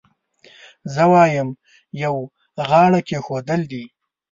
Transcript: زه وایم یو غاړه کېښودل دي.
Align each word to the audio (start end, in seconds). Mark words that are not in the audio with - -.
زه 0.93 1.03
وایم 1.11 1.49
یو 2.03 2.15
غاړه 2.67 2.99
کېښودل 3.07 3.61
دي. 3.71 3.83